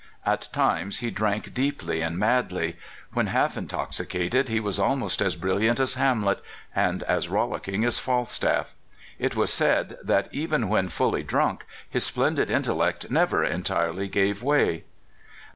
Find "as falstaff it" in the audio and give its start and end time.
7.85-9.35